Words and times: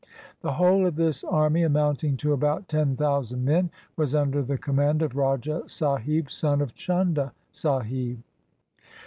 The 0.41 0.53
whole 0.53 0.87
of 0.87 0.95
this 0.95 1.23
army, 1.23 1.61
amounting 1.61 2.17
to 2.17 2.33
about 2.33 2.67
ten 2.67 2.95
thousand 2.97 3.45
men, 3.45 3.69
was 3.95 4.15
under 4.15 4.41
the 4.41 4.57
command 4.57 5.03
of 5.03 5.15
Rajah 5.15 5.69
Sahib, 5.69 6.31
son 6.31 6.59
of 6.59 6.73
Chunda 6.73 7.33
Sahib. 7.51 8.17